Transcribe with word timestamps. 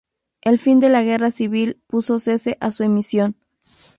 El 0.41 0.57
fin 0.57 0.79
de 0.79 0.89
la 0.89 1.03
guerra 1.03 1.29
civil 1.29 1.79
puso 1.85 2.17
cese 2.19 2.57
a 2.59 2.71
su 2.71 2.81
emisión. 2.81 3.35